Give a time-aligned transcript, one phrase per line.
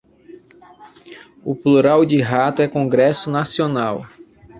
[1.45, 4.07] o plural de rato é congresso nacional